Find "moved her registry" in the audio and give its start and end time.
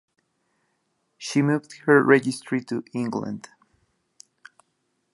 1.43-2.59